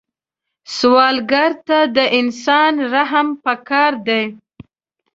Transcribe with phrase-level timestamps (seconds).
[0.75, 4.23] سوالګر ته د انسان رحم پکار دی